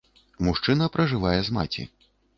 [0.47, 1.87] Мужчына пражывае з маці.